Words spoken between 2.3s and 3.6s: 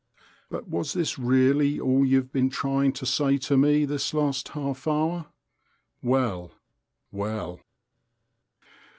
been trying to say to